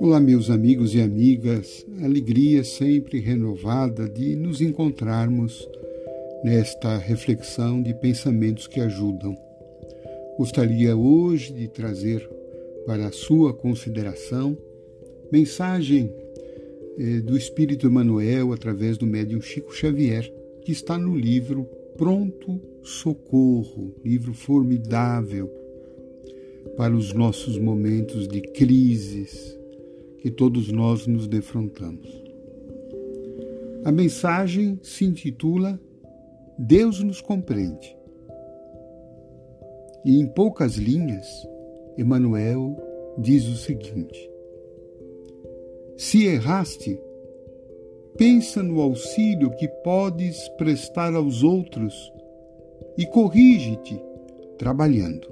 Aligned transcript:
Olá, 0.00 0.20
meus 0.20 0.48
amigos 0.50 0.94
e 0.94 1.00
amigas, 1.00 1.84
alegria 2.02 2.62
sempre 2.62 3.18
renovada 3.18 4.08
de 4.08 4.36
nos 4.36 4.60
encontrarmos 4.60 5.68
nesta 6.44 6.98
reflexão 6.98 7.82
de 7.82 7.94
pensamentos 7.94 8.68
que 8.68 8.80
ajudam. 8.80 9.36
Gostaria 10.38 10.96
hoje 10.96 11.52
de 11.52 11.66
trazer 11.68 12.28
para 12.86 13.06
a 13.06 13.12
sua 13.12 13.52
consideração 13.52 14.56
mensagem 15.32 16.12
eh, 16.98 17.20
do 17.20 17.36
Espírito 17.36 17.86
Emmanuel 17.86 18.52
através 18.52 18.98
do 18.98 19.06
médium 19.06 19.40
Chico 19.40 19.74
Xavier, 19.74 20.32
que 20.60 20.70
está 20.70 20.96
no 20.96 21.16
livro 21.16 21.68
Pronto 22.02 22.60
Socorro, 22.82 23.94
livro 24.04 24.34
formidável 24.34 25.48
para 26.76 26.92
os 26.96 27.12
nossos 27.12 27.56
momentos 27.60 28.26
de 28.26 28.40
crises 28.40 29.56
que 30.18 30.28
todos 30.28 30.72
nós 30.72 31.06
nos 31.06 31.28
defrontamos. 31.28 32.10
A 33.84 33.92
mensagem 33.92 34.80
se 34.82 35.04
intitula 35.04 35.80
Deus 36.58 37.00
nos 37.04 37.20
compreende. 37.20 37.96
E 40.04 40.18
em 40.18 40.26
poucas 40.26 40.72
linhas, 40.72 41.28
Emmanuel 41.96 42.76
diz 43.16 43.46
o 43.46 43.54
seguinte: 43.54 44.28
Se 45.96 46.26
erraste, 46.26 46.98
pensa 48.16 48.62
no 48.62 48.80
auxílio 48.80 49.50
que 49.56 49.68
podes 49.82 50.48
prestar 50.56 51.14
aos 51.14 51.42
outros 51.42 51.94
e 52.96 53.06
corrige-te 53.06 54.00
trabalhando. 54.58 55.28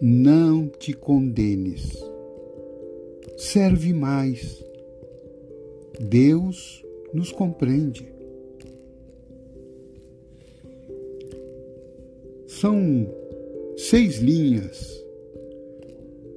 Não 0.00 0.66
te 0.68 0.92
condenes 0.92 2.14
serve 3.36 3.92
mais. 3.92 4.64
Deus 6.00 6.84
nos 7.12 7.30
compreende. 7.32 8.12
São 12.46 13.08
seis 13.76 14.18
linhas 14.18 15.04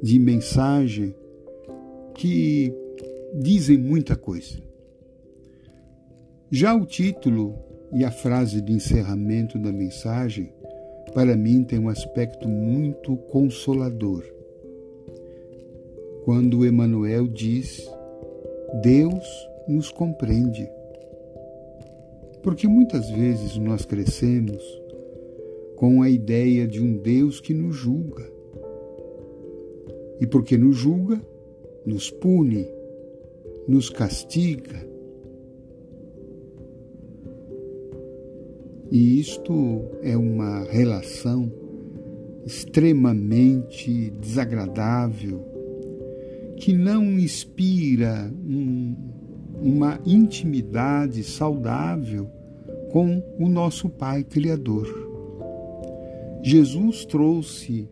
de 0.01 0.19
mensagem 0.19 1.15
que 2.15 2.73
dizem 3.33 3.77
muita 3.77 4.15
coisa. 4.15 4.66
Já 6.49 6.73
o 6.73 6.85
título 6.85 7.55
e 7.91 8.05
a 8.05 8.11
frase 8.11 8.61
de 8.61 8.71
encerramento 8.71 9.59
da 9.59 9.69
mensagem, 9.69 10.53
para 11.13 11.35
mim, 11.35 11.61
tem 11.61 11.77
um 11.77 11.89
aspecto 11.89 12.47
muito 12.47 13.17
consolador 13.17 14.23
quando 16.23 16.65
Emmanuel 16.65 17.27
diz: 17.27 17.85
Deus 18.81 19.25
nos 19.67 19.91
compreende. 19.91 20.69
Porque 22.41 22.65
muitas 22.65 23.09
vezes 23.09 23.57
nós 23.57 23.83
crescemos 23.83 24.63
com 25.75 26.01
a 26.01 26.09
ideia 26.09 26.65
de 26.65 26.81
um 26.81 26.97
Deus 26.97 27.41
que 27.41 27.53
nos 27.53 27.75
julga. 27.75 28.25
E 30.21 30.25
porque 30.25 30.57
nos 30.57 30.77
julga, 30.77 31.21
nos 31.85 32.09
pune, 32.09 32.65
nos 33.67 33.89
castiga. 33.89 34.96
E 38.91 39.19
isto 39.19 39.85
é 40.01 40.15
uma 40.15 40.63
relação 40.63 41.51
extremamente 42.45 44.09
desagradável 44.21 45.43
que 46.57 46.73
não 46.73 47.03
inspira 47.19 48.31
um, 48.33 48.95
uma 49.61 49.99
intimidade 50.05 51.23
saudável 51.23 52.29
com 52.91 53.21
o 53.37 53.49
nosso 53.49 53.89
Pai 53.89 54.23
Criador. 54.23 54.87
Jesus 56.41 57.05
trouxe 57.05 57.89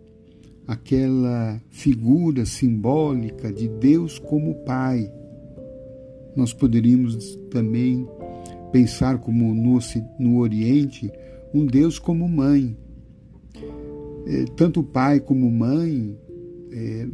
aquela 0.66 1.62
figura 1.70 2.46
simbólica 2.46 3.52
de 3.52 3.68
Deus 3.68 4.18
como 4.18 4.56
Pai. 4.64 5.12
Nós 6.36 6.53
poderíamos 6.53 7.36
também 7.52 8.08
pensar 8.75 9.19
como 9.19 9.56
no, 9.56 9.80
no 10.19 10.38
Oriente 10.40 11.09
um 11.53 11.66
Deus 11.66 11.97
como 11.97 12.28
mãe. 12.28 12.78
É, 14.28 14.44
tanto 14.58 14.84
pai 14.84 15.22
como 15.22 15.50
mãe 15.50 16.19
é, 16.74 17.08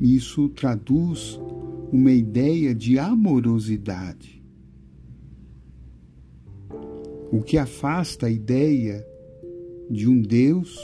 isso 0.00 0.48
traduz 0.48 1.40
uma 1.92 2.10
ideia 2.10 2.74
de 2.74 2.98
amorosidade, 2.98 4.42
o 7.30 7.42
que 7.42 7.58
afasta 7.58 8.26
a 8.26 8.30
ideia 8.30 9.06
de 9.88 10.08
um 10.08 10.20
Deus 10.20 10.76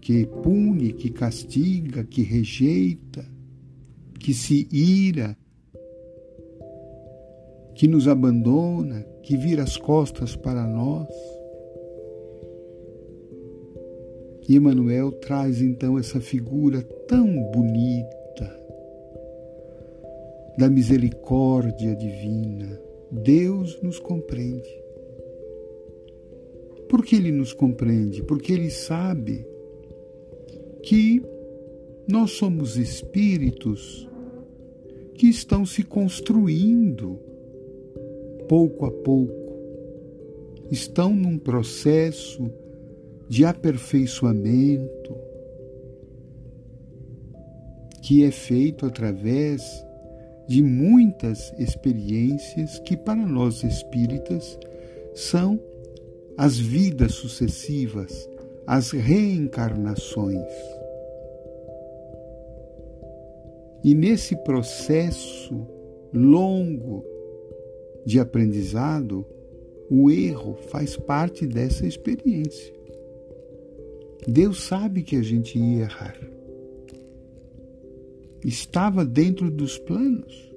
que 0.00 0.26
pune, 0.42 0.92
que 0.92 1.10
castiga, 1.10 2.02
que 2.02 2.22
rejeita, 2.22 3.24
que 4.18 4.34
se 4.34 4.66
ira, 4.72 5.37
que 7.78 7.86
nos 7.86 8.08
abandona, 8.08 9.06
que 9.22 9.36
vira 9.36 9.62
as 9.62 9.76
costas 9.76 10.34
para 10.34 10.66
nós. 10.66 11.06
E 14.48 14.56
Emmanuel 14.56 15.12
traz 15.12 15.62
então 15.62 15.96
essa 15.96 16.20
figura 16.20 16.82
tão 17.06 17.40
bonita 17.52 18.60
da 20.58 20.68
misericórdia 20.68 21.94
divina. 21.94 22.80
Deus 23.12 23.80
nos 23.80 24.00
compreende. 24.00 24.68
Por 26.88 27.04
que 27.04 27.14
Ele 27.14 27.30
nos 27.30 27.52
compreende? 27.52 28.24
Porque 28.24 28.52
Ele 28.52 28.70
sabe 28.70 29.46
que 30.82 31.22
nós 32.08 32.32
somos 32.32 32.76
espíritos 32.76 34.08
que 35.14 35.28
estão 35.28 35.64
se 35.64 35.84
construindo 35.84 37.20
pouco 38.48 38.86
a 38.86 38.90
pouco, 38.90 39.34
estão 40.70 41.14
num 41.14 41.38
processo 41.38 42.50
de 43.28 43.44
aperfeiçoamento 43.44 45.16
que 48.02 48.24
é 48.24 48.30
feito 48.30 48.86
através 48.86 49.62
de 50.48 50.62
muitas 50.62 51.52
experiências 51.58 52.78
que, 52.78 52.96
para 52.96 53.14
nós 53.14 53.62
espíritas, 53.62 54.58
são 55.14 55.60
as 56.38 56.58
vidas 56.58 57.12
sucessivas, 57.12 58.26
as 58.66 58.92
reencarnações. 58.92 60.48
E 63.84 63.94
nesse 63.94 64.36
processo 64.36 65.66
longo 66.14 67.04
de 68.08 68.18
aprendizado, 68.18 69.26
o 69.90 70.10
erro 70.10 70.54
faz 70.70 70.96
parte 70.96 71.46
dessa 71.46 71.86
experiência. 71.86 72.72
Deus 74.26 74.62
sabe 74.62 75.02
que 75.02 75.14
a 75.14 75.20
gente 75.22 75.58
ia 75.58 75.82
errar. 75.82 76.18
Estava 78.42 79.04
dentro 79.04 79.50
dos 79.50 79.76
planos. 79.76 80.50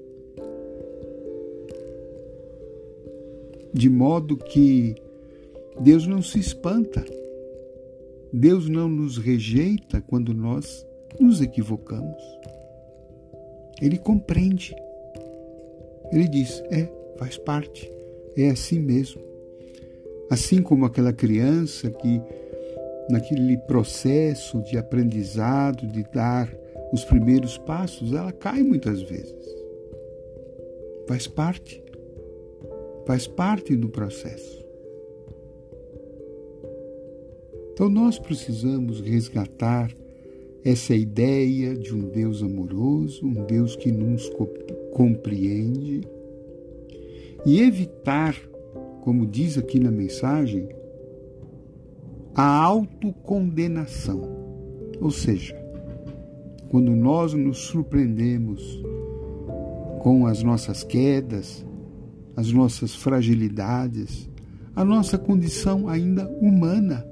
De 3.73 3.89
modo 3.89 4.37
que 4.37 4.95
Deus 5.81 6.07
não 6.07 6.21
se 6.21 6.39
espanta. 6.39 7.03
Deus 8.31 8.69
não 8.69 8.87
nos 8.87 9.17
rejeita 9.17 9.99
quando 9.99 10.33
nós 10.33 10.87
nos 11.19 11.41
equivocamos. 11.41 12.23
Ele 13.81 13.97
compreende. 13.97 14.73
Ele 16.13 16.29
diz: 16.29 16.63
é, 16.71 17.00
faz 17.21 17.37
parte, 17.37 17.93
é 18.35 18.49
assim 18.49 18.79
mesmo. 18.79 19.21
Assim 20.27 20.59
como 20.59 20.85
aquela 20.85 21.13
criança 21.13 21.91
que 21.91 22.19
naquele 23.11 23.57
processo 23.59 24.59
de 24.63 24.75
aprendizado, 24.75 25.85
de 25.85 26.03
dar 26.11 26.51
os 26.91 27.05
primeiros 27.05 27.59
passos, 27.59 28.11
ela 28.11 28.31
cai 28.31 28.63
muitas 28.63 29.03
vezes. 29.03 29.55
Faz 31.07 31.27
parte. 31.27 31.83
Faz 33.05 33.27
parte 33.27 33.75
do 33.75 33.87
processo. 33.87 34.65
Então 37.73 37.87
nós 37.87 38.17
precisamos 38.17 38.99
resgatar 38.99 39.95
essa 40.65 40.95
ideia 40.95 41.75
de 41.75 41.93
um 41.93 42.09
Deus 42.09 42.41
amoroso, 42.41 43.23
um 43.23 43.45
Deus 43.45 43.75
que 43.75 43.91
nos 43.91 44.27
compreende 44.91 46.01
e 47.45 47.61
evitar, 47.61 48.35
como 49.01 49.25
diz 49.25 49.57
aqui 49.57 49.79
na 49.79 49.91
mensagem, 49.91 50.69
a 52.35 52.63
autocondenação. 52.63 54.21
Ou 54.99 55.11
seja, 55.11 55.55
quando 56.69 56.95
nós 56.95 57.33
nos 57.33 57.57
surpreendemos 57.57 58.81
com 59.99 60.25
as 60.25 60.41
nossas 60.41 60.83
quedas, 60.83 61.65
as 62.35 62.51
nossas 62.51 62.95
fragilidades, 62.95 64.29
a 64.75 64.85
nossa 64.85 65.17
condição 65.17 65.87
ainda 65.87 66.27
humana. 66.39 67.05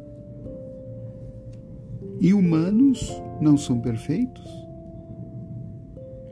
E 2.19 2.33
humanos 2.33 3.11
não 3.41 3.57
são 3.57 3.79
perfeitos. 3.79 4.47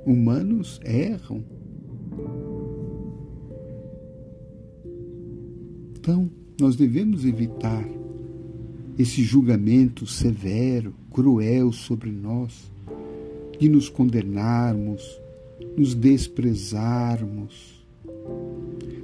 Humanos 0.06 0.80
erram. 0.86 1.44
Então, 6.08 6.30
nós 6.58 6.78
devemos 6.78 7.26
evitar 7.26 7.86
esse 8.98 9.24
julgamento 9.24 10.08
severo, 10.08 10.96
cruel 11.12 11.74
sobre 11.74 12.10
nós, 12.10 12.72
de 13.60 13.68
nos 13.68 13.90
condenarmos, 13.90 15.20
nos 15.76 15.94
desprezarmos, 15.94 17.86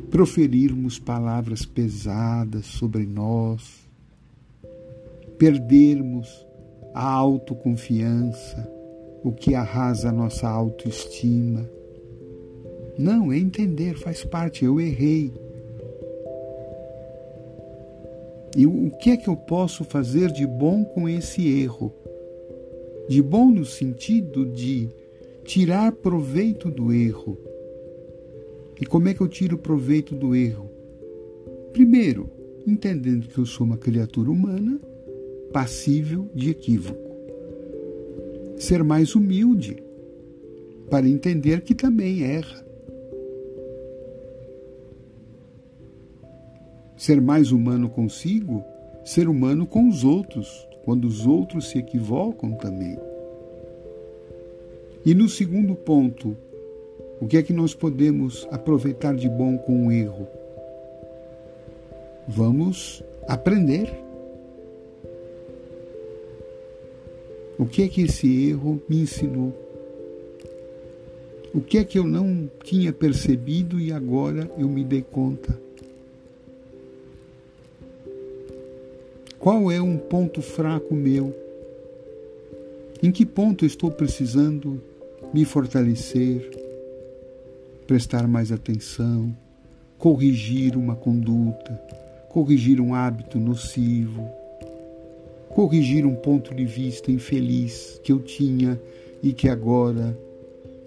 proferirmos 0.09 0.97
palavras 0.97 1.65
pesadas 1.65 2.67
sobre 2.67 3.05
nós, 3.05 3.85
perdermos 5.37 6.29
a 6.93 7.05
autoconfiança, 7.05 8.65
o 9.25 9.33
que 9.33 9.53
arrasa 9.53 10.07
a 10.07 10.13
nossa 10.13 10.47
autoestima. 10.47 11.69
Não, 12.97 13.29
é 13.29 13.37
entender, 13.37 13.97
faz 13.97 14.23
parte, 14.23 14.63
eu 14.63 14.79
errei. 14.79 15.33
E 18.55 18.67
o 18.67 18.91
que 18.91 19.09
é 19.09 19.17
que 19.17 19.27
eu 19.27 19.35
posso 19.35 19.83
fazer 19.83 20.31
de 20.31 20.45
bom 20.45 20.85
com 20.85 21.09
esse 21.09 21.47
erro? 21.47 21.91
De 23.09 23.21
bom 23.21 23.49
no 23.49 23.65
sentido 23.65 24.45
de 24.45 24.89
tirar 25.43 25.91
proveito 25.91 26.69
do 26.69 26.93
erro. 26.93 27.37
E 28.79 28.85
como 28.85 29.07
é 29.07 29.13
que 29.13 29.21
eu 29.21 29.27
tiro 29.27 29.57
proveito 29.57 30.13
do 30.13 30.35
erro? 30.35 30.69
Primeiro, 31.71 32.29
entendendo 32.67 33.27
que 33.27 33.37
eu 33.37 33.45
sou 33.45 33.65
uma 33.65 33.77
criatura 33.77 34.29
humana, 34.29 34.79
passível 35.51 36.29
de 36.33 36.51
equívoco. 36.51 37.01
Ser 38.57 38.83
mais 38.83 39.15
humilde, 39.15 39.77
para 40.89 41.07
entender 41.07 41.61
que 41.61 41.73
também 41.73 42.23
erra. 42.23 42.62
Ser 47.03 47.19
mais 47.19 47.51
humano 47.51 47.89
consigo, 47.89 48.63
ser 49.03 49.27
humano 49.27 49.67
com 49.67 49.89
os 49.89 50.05
outros, 50.05 50.65
quando 50.85 51.03
os 51.03 51.27
outros 51.27 51.69
se 51.69 51.77
equivocam 51.77 52.53
também. 52.53 52.97
E 55.05 55.13
no 55.13 55.27
segundo 55.27 55.75
ponto, 55.75 56.37
o 57.19 57.27
que 57.27 57.35
é 57.35 57.43
que 57.43 57.51
nós 57.51 57.75
podemos 57.75 58.47
aproveitar 58.51 59.13
de 59.15 59.27
bom 59.27 59.57
com 59.57 59.87
o 59.87 59.91
erro? 59.91 60.25
Vamos 62.25 63.03
aprender. 63.27 63.93
O 67.59 67.65
que 67.65 67.83
é 67.83 67.89
que 67.89 68.03
esse 68.03 68.47
erro 68.47 68.81
me 68.87 69.01
ensinou? 69.01 69.53
O 71.53 71.59
que 71.59 71.79
é 71.79 71.83
que 71.83 71.99
eu 71.99 72.05
não 72.05 72.49
tinha 72.63 72.93
percebido 72.93 73.77
e 73.77 73.91
agora 73.91 74.49
eu 74.57 74.69
me 74.69 74.85
dei 74.85 75.01
conta? 75.01 75.62
Qual 79.43 79.69
é 79.69 79.81
um 79.81 79.97
ponto 79.97 80.41
fraco 80.41 80.95
meu? 80.95 81.35
Em 83.03 83.11
que 83.11 83.25
ponto 83.25 83.65
estou 83.65 83.91
precisando 83.91 84.81
me 85.33 85.43
fortalecer, 85.43 86.49
prestar 87.85 88.25
mais 88.25 88.53
atenção, 88.53 89.35
corrigir 89.97 90.77
uma 90.77 90.95
conduta, 90.95 91.73
corrigir 92.29 92.79
um 92.79 92.95
hábito 92.95 93.37
nocivo, 93.37 94.25
corrigir 95.49 96.05
um 96.05 96.15
ponto 96.15 96.55
de 96.55 96.63
vista 96.63 97.11
infeliz 97.11 97.99
que 98.01 98.13
eu 98.13 98.19
tinha 98.19 98.79
e 99.21 99.33
que 99.33 99.49
agora 99.49 100.17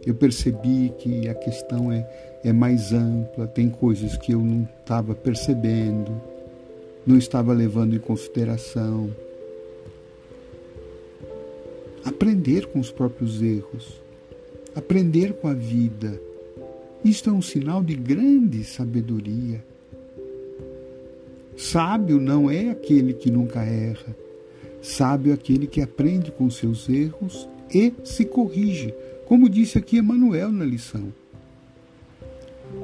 eu 0.06 0.14
percebi 0.14 0.94
que 0.98 1.28
a 1.28 1.34
questão 1.34 1.92
é, 1.92 2.08
é 2.42 2.54
mais 2.54 2.94
ampla, 2.94 3.46
tem 3.46 3.68
coisas 3.68 4.16
que 4.16 4.32
eu 4.32 4.40
não 4.40 4.66
estava 4.80 5.14
percebendo 5.14 6.35
não 7.06 7.16
estava 7.16 7.52
levando 7.52 7.94
em 7.94 7.98
consideração. 8.00 9.14
Aprender 12.04 12.66
com 12.66 12.80
os 12.80 12.90
próprios 12.90 13.40
erros, 13.40 14.00
aprender 14.74 15.34
com 15.34 15.48
a 15.48 15.54
vida. 15.54 16.20
Isto 17.04 17.30
é 17.30 17.32
um 17.32 17.42
sinal 17.42 17.82
de 17.82 17.94
grande 17.94 18.64
sabedoria. 18.64 19.64
Sábio 21.56 22.20
não 22.20 22.50
é 22.50 22.70
aquele 22.70 23.12
que 23.14 23.30
nunca 23.30 23.62
erra. 23.62 24.16
Sábio 24.82 25.30
é 25.30 25.34
aquele 25.34 25.66
que 25.66 25.80
aprende 25.80 26.30
com 26.30 26.50
seus 26.50 26.88
erros 26.88 27.48
e 27.72 27.92
se 28.04 28.24
corrige, 28.24 28.94
como 29.26 29.48
disse 29.48 29.78
aqui 29.78 29.98
Emmanuel 29.98 30.52
na 30.52 30.64
lição. 30.64 31.12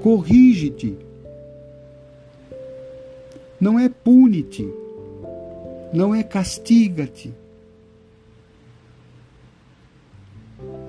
Corrige-te 0.02 0.96
não 3.62 3.78
é 3.78 3.88
pune-te, 3.88 4.68
não 5.94 6.12
é 6.12 6.24
castiga-te, 6.24 7.32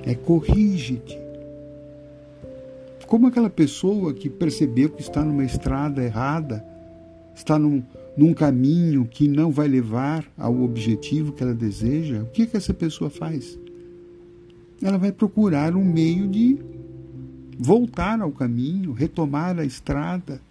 é 0.01 0.15
corrige-te. 0.15 1.15
Como 3.05 3.27
aquela 3.27 3.51
pessoa 3.51 4.11
que 4.11 4.27
percebeu 4.27 4.89
que 4.89 5.03
está 5.03 5.23
numa 5.23 5.45
estrada 5.45 6.03
errada, 6.03 6.65
está 7.35 7.59
num, 7.59 7.83
num 8.17 8.33
caminho 8.33 9.05
que 9.05 9.27
não 9.27 9.51
vai 9.51 9.67
levar 9.67 10.25
ao 10.35 10.59
objetivo 10.63 11.31
que 11.31 11.43
ela 11.43 11.53
deseja, 11.53 12.23
o 12.23 12.25
que, 12.25 12.47
que 12.47 12.57
essa 12.57 12.73
pessoa 12.73 13.07
faz? 13.07 13.55
Ela 14.81 14.97
vai 14.97 15.11
procurar 15.11 15.75
um 15.75 15.85
meio 15.85 16.27
de 16.27 16.57
voltar 17.55 18.19
ao 18.19 18.31
caminho, 18.31 18.93
retomar 18.93 19.59
a 19.59 19.63
estrada 19.63 20.41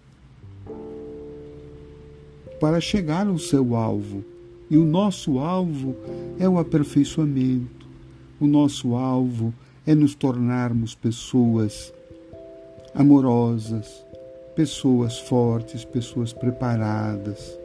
para 2.63 2.81
chegar 2.81 3.27
ao 3.27 3.39
seu 3.39 3.75
alvo. 3.75 4.25
E 4.71 4.79
o 4.79 4.85
nosso 4.85 5.41
alvo 5.41 5.97
é 6.39 6.49
o 6.49 6.61
aperfeiçoamento. 6.61 7.89
O 8.41 8.47
nosso 8.47 8.95
alvo 8.95 9.53
é 9.85 9.97
nos 9.97 10.15
tornarmos 10.15 10.95
pessoas 10.95 11.93
amorosas, 12.95 14.07
pessoas 14.55 15.19
fortes, 15.19 15.85
pessoas 15.85 16.33
preparadas, 16.33 17.59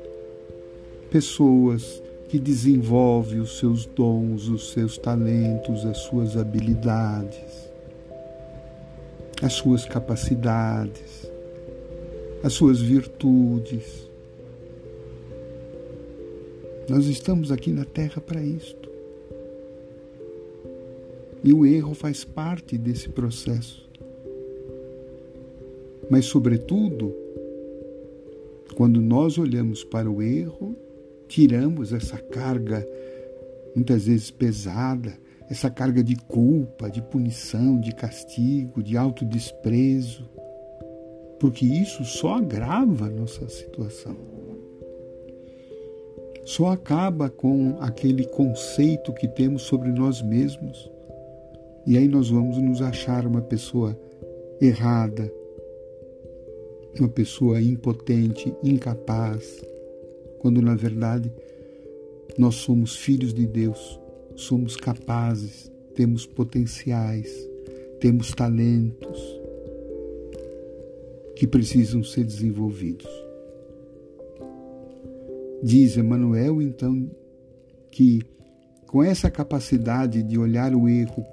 pessoas 1.11 2.01
que 2.27 2.39
desenvolvem 2.39 3.39
os 3.39 3.59
seus 3.59 3.85
dons, 3.85 4.47
os 4.47 4.71
seus 4.71 4.97
talentos, 4.97 5.85
as 5.85 5.99
suas 5.99 6.35
habilidades, 6.35 7.69
as 9.43 9.53
suas 9.53 9.85
capacidades, 9.85 11.31
as 12.43 12.53
suas 12.53 12.81
virtudes 12.81 14.06
nós 16.89 17.05
estamos 17.07 17.51
aqui 17.51 17.71
na 17.71 17.83
Terra 17.83 18.21
para 18.21 18.41
isto. 18.41 18.89
E 21.43 21.53
o 21.53 21.65
erro 21.65 21.93
faz 21.93 22.23
parte 22.23 22.77
desse 22.77 23.09
processo. 23.09 23.87
Mas, 26.09 26.25
sobretudo, 26.25 27.13
quando 28.75 29.01
nós 29.01 29.37
olhamos 29.37 29.83
para 29.83 30.09
o 30.09 30.21
erro, 30.21 30.75
tiramos 31.27 31.91
essa 31.91 32.17
carga, 32.17 32.87
muitas 33.75 34.05
vezes 34.05 34.31
pesada, 34.31 35.13
essa 35.49 35.69
carga 35.69 36.01
de 36.01 36.15
culpa, 36.15 36.89
de 36.89 37.01
punição, 37.01 37.79
de 37.81 37.93
castigo, 37.93 38.81
de 38.81 38.95
autodesprezo, 38.95 40.23
porque 41.37 41.65
isso 41.65 42.05
só 42.05 42.35
agrava 42.35 43.07
a 43.07 43.09
nossa 43.09 43.47
situação 43.49 44.36
só 46.47 46.67
acaba 46.67 47.29
com 47.29 47.75
aquele 47.81 48.23
conceito 48.25 49.11
que 49.11 49.27
temos 49.27 49.63
sobre 49.63 49.91
nós 49.91 50.21
mesmos. 50.21 50.89
E 51.85 51.97
aí 51.97 52.07
nós 52.07 52.29
vamos 52.29 52.57
nos 52.57 52.81
achar 52.81 53.27
uma 53.27 53.41
pessoa 53.41 53.99
errada, 54.61 55.29
uma 56.97 57.09
pessoa 57.09 57.61
impotente, 57.61 58.55
incapaz, 58.63 59.61
quando 60.39 60.61
na 60.61 60.73
verdade 60.73 61.29
nós 62.37 62.55
somos 62.55 62.95
filhos 62.95 63.33
de 63.33 63.45
Deus, 63.45 63.99
somos 64.33 64.77
capazes, 64.77 65.69
temos 65.95 66.25
potenciais, 66.25 67.29
temos 67.99 68.31
talentos 68.31 69.19
que 71.35 71.45
precisam 71.45 72.05
ser 72.05 72.23
desenvolvidos. 72.23 73.26
Diz 75.67 75.97
Emmanuel, 75.97 76.61
então, 76.61 77.11
que 77.91 78.21
com 78.87 79.03
essa 79.03 79.29
capacidade 79.29 80.23
de 80.23 80.39
olhar 80.39 80.73
o 80.73 80.87
erro 80.87 81.25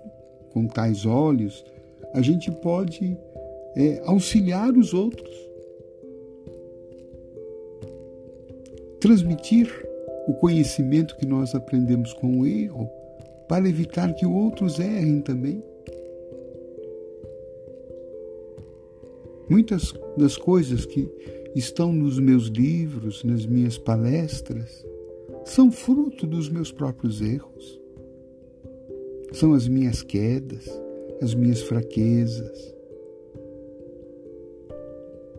com 0.52 0.66
tais 0.66 1.06
olhos, 1.06 1.64
a 2.12 2.20
gente 2.20 2.50
pode 2.50 3.16
é, 3.76 4.02
auxiliar 4.04 4.72
os 4.72 4.92
outros, 4.92 5.30
transmitir 8.98 9.70
o 10.26 10.34
conhecimento 10.34 11.16
que 11.16 11.26
nós 11.26 11.54
aprendemos 11.54 12.12
com 12.14 12.40
o 12.40 12.44
erro 12.44 12.90
para 13.48 13.68
evitar 13.68 14.12
que 14.14 14.26
outros 14.26 14.80
errem 14.80 15.20
também. 15.20 15.62
Muitas 19.48 19.94
das 20.18 20.36
coisas 20.36 20.84
que 20.84 21.08
estão 21.54 21.92
nos 21.92 22.18
meus 22.18 22.46
livros, 22.46 23.22
nas 23.22 23.46
minhas 23.46 23.78
palestras, 23.78 24.84
são 25.44 25.70
fruto 25.70 26.26
dos 26.26 26.48
meus 26.48 26.72
próprios 26.72 27.20
erros. 27.20 27.80
São 29.32 29.52
as 29.52 29.68
minhas 29.68 30.02
quedas, 30.02 30.68
as 31.20 31.34
minhas 31.34 31.60
fraquezas, 31.62 32.74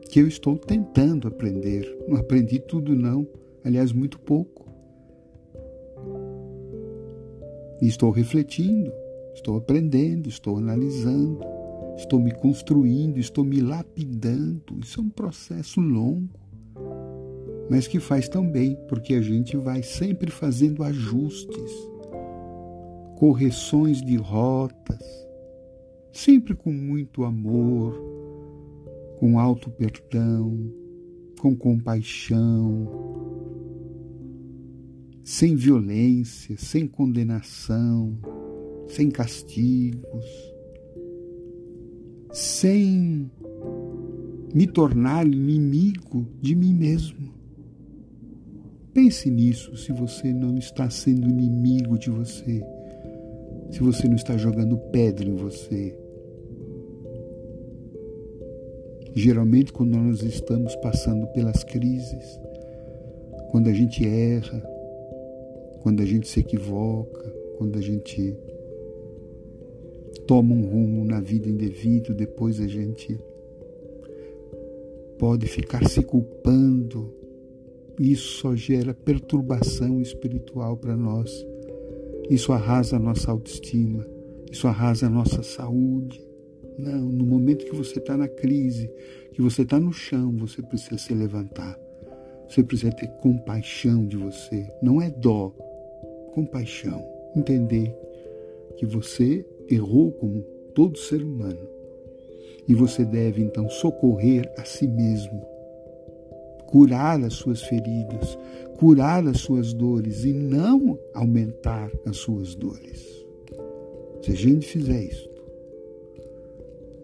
que 0.09 0.19
eu 0.19 0.27
estou 0.27 0.57
tentando 0.57 1.27
aprender. 1.27 1.97
Não 2.07 2.17
aprendi 2.17 2.59
tudo, 2.59 2.95
não. 2.95 3.27
Aliás, 3.63 3.91
muito 3.91 4.19
pouco. 4.19 4.65
E 7.81 7.87
estou 7.87 8.11
refletindo, 8.11 8.91
estou 9.33 9.57
aprendendo, 9.57 10.29
estou 10.29 10.57
analisando, 10.57 11.39
estou 11.97 12.19
me 12.19 12.31
construindo, 12.31 13.17
estou 13.17 13.43
me 13.43 13.61
lapidando. 13.61 14.79
Isso 14.81 14.99
é 14.99 15.03
um 15.03 15.09
processo 15.09 15.79
longo, 15.79 16.39
mas 17.69 17.87
que 17.87 17.99
faz 17.99 18.27
tão 18.27 18.49
bem, 18.49 18.77
porque 18.87 19.13
a 19.13 19.21
gente 19.21 19.57
vai 19.57 19.81
sempre 19.81 20.29
fazendo 20.29 20.83
ajustes, 20.83 21.71
correções 23.17 24.01
de 24.01 24.15
rotas, 24.17 25.03
sempre 26.11 26.55
com 26.55 26.71
muito 26.71 27.23
amor, 27.23 27.99
com 29.19 29.39
alto 29.39 29.69
perdão, 29.69 30.57
com 31.39 31.55
compaixão, 31.55 32.87
sem 35.23 35.55
violência, 35.55 36.55
sem 36.57 36.87
condenação, 36.87 38.17
sem 38.87 39.09
castigos, 39.09 40.54
sem 42.35 43.31
me 44.53 44.67
tornar 44.67 45.25
inimigo 45.25 46.27
de 46.41 46.53
mim 46.53 46.73
mesmo. 46.73 47.33
Pense 48.93 49.29
nisso 49.29 49.77
se 49.77 49.93
você 49.93 50.33
não 50.33 50.57
está 50.57 50.89
sendo 50.89 51.29
inimigo 51.29 51.97
de 51.97 52.09
você, 52.09 52.61
se 53.71 53.79
você 53.79 54.09
não 54.09 54.17
está 54.17 54.35
jogando 54.35 54.77
pedra 54.91 55.25
em 55.25 55.35
você. 55.35 55.97
Geralmente, 59.15 59.71
quando 59.71 59.95
nós 59.97 60.21
estamos 60.21 60.75
passando 60.75 61.27
pelas 61.27 61.63
crises, 61.63 62.37
quando 63.49 63.69
a 63.69 63.73
gente 63.73 64.05
erra, 64.05 64.61
quando 65.81 66.01
a 66.01 66.05
gente 66.05 66.27
se 66.27 66.41
equivoca, 66.41 67.33
quando 67.57 67.79
a 67.79 67.81
gente 67.81 68.35
toma 70.27 70.53
um 70.53 70.65
rumo 70.65 71.05
na 71.05 71.19
vida 71.19 71.49
indevido, 71.49 72.13
depois 72.13 72.59
a 72.59 72.67
gente 72.67 73.19
pode 75.17 75.47
ficar 75.47 75.87
se 75.87 76.01
culpando. 76.01 77.13
Isso 77.99 78.39
só 78.39 78.55
gera 78.55 78.93
perturbação 78.93 80.01
espiritual 80.01 80.75
para 80.75 80.95
nós. 80.95 81.45
Isso 82.29 82.51
arrasa 82.51 82.97
a 82.97 82.99
nossa 82.99 83.31
autoestima, 83.31 84.05
isso 84.51 84.67
arrasa 84.67 85.05
a 85.05 85.09
nossa 85.09 85.43
saúde. 85.43 86.25
Não, 86.77 86.99
no 86.99 87.25
momento 87.25 87.65
que 87.65 87.75
você 87.75 87.99
está 87.99 88.17
na 88.17 88.27
crise, 88.27 88.91
que 89.31 89.41
você 89.41 89.61
está 89.61 89.79
no 89.79 89.93
chão, 89.93 90.35
você 90.37 90.61
precisa 90.61 90.97
se 90.97 91.13
levantar. 91.13 91.79
Você 92.49 92.63
precisa 92.63 92.91
ter 92.91 93.07
compaixão 93.21 94.05
de 94.05 94.17
você. 94.17 94.67
Não 94.81 95.01
é 95.01 95.09
dó, 95.09 95.49
compaixão, 96.33 97.03
entender 97.35 97.95
que 98.77 98.85
você 98.85 99.45
errou 99.69 100.11
como 100.11 100.41
todo 100.73 100.97
ser 100.97 101.21
humano 101.21 101.75
e 102.67 102.73
você 102.73 103.05
deve 103.05 103.41
então 103.41 103.69
socorrer 103.69 104.51
a 104.57 104.65
si 104.65 104.87
mesmo, 104.87 105.41
curar 106.67 107.23
as 107.23 107.33
suas 107.33 107.61
feridas, 107.63 108.37
curar 108.77 109.25
as 109.27 109.41
suas 109.41 109.73
dores 109.73 110.25
e 110.25 110.33
não 110.33 110.99
aumentar 111.13 111.91
as 112.05 112.17
suas 112.17 112.55
dores. 112.55 113.25
Se 114.21 114.31
a 114.31 114.35
gente 114.35 114.67
fizer 114.67 115.03
isso, 115.03 115.29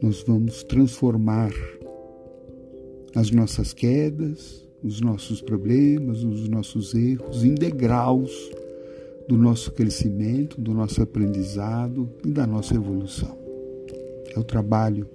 nós 0.02 0.24
vamos 0.24 0.64
transformar 0.64 1.54
as 3.16 3.30
nossas 3.30 3.74
quedas, 3.74 4.68
os 4.84 5.00
nossos 5.00 5.42
problemas, 5.42 6.24
os 6.24 6.50
nossos 6.50 6.96
erros 6.96 7.44
em 7.44 7.54
degraus 7.54 8.52
do 9.32 9.38
nosso 9.38 9.72
crescimento, 9.72 10.60
do 10.60 10.74
nosso 10.74 11.02
aprendizado 11.02 12.10
e 12.26 12.30
da 12.30 12.46
nossa 12.46 12.76
evolução. 12.76 13.38
É 14.36 14.38
o 14.38 14.44
trabalho 14.44 15.10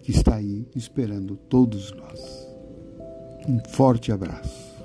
que 0.00 0.10
está 0.10 0.34
aí 0.34 0.66
esperando 0.76 1.34
todos 1.48 1.90
nós. 1.92 2.46
Um 3.48 3.58
forte 3.70 4.12
abraço. 4.12 4.77